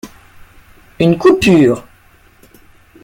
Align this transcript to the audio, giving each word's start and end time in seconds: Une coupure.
Une 0.99 1.19
coupure. 1.19 1.85